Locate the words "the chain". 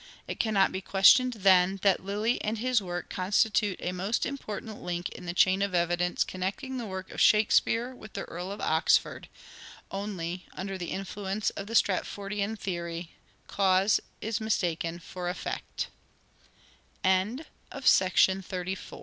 5.27-5.61